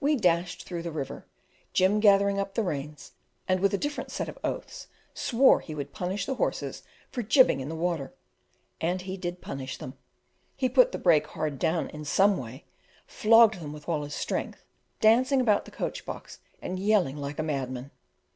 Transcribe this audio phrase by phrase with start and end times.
[0.00, 1.24] We dashed through the river;
[1.72, 3.12] Jim gathered up the reins,
[3.46, 7.60] and with a different set of oaths swore he would punish the horses for jibbing
[7.60, 8.12] in the water.
[8.80, 9.94] And he did punish them;
[10.56, 12.64] he put the break hard down for some way,
[13.06, 14.64] flogged them with all his strength,
[15.00, 17.92] dancing about the coach box and yelling like a madman.